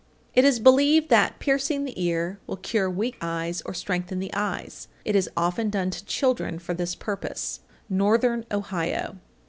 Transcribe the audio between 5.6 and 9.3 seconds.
done to children for this purpose. _Northern Ohio.